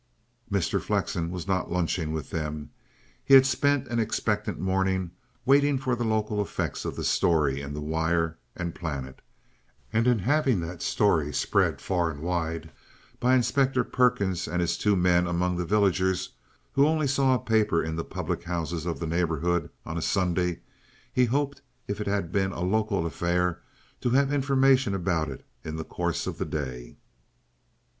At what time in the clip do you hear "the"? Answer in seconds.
5.95-6.03, 6.95-7.03, 7.75-7.81, 15.57-15.65, 17.95-18.03, 18.99-19.05, 25.75-25.83, 26.39-26.45